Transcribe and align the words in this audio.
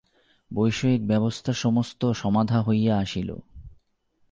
বৈষয়িক 0.51 1.01
ব্যবস্থা 1.07 1.51
সমস্ত 1.53 2.01
সমাধা 2.11 2.59
হইয়া 2.61 2.93
আসিল। 2.97 3.29